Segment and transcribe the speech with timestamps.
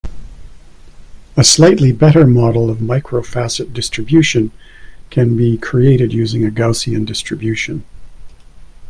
[1.37, 4.49] A slightly better model of microfacet distribution
[5.11, 7.83] can be created using a Gaussian distribution.